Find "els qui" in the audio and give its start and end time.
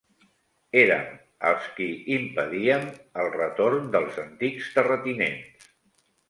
1.49-1.89